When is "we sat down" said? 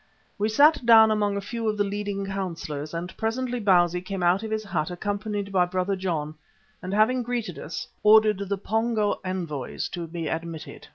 0.39-1.11